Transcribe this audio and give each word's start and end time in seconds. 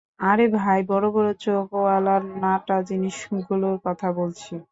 আরে 0.23 0.45
ভাই, 0.57 0.79
বড় 0.87 1.07
বড় 1.15 1.29
চোখওয়ালা 1.43 2.15
নাটা 2.37 2.77
জিনিসগুলোর 2.89 3.75
কথা 3.85 4.07
বলছি। 4.19 4.53